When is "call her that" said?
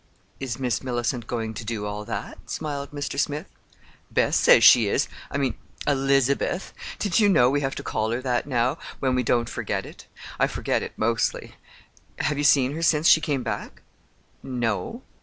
7.83-8.47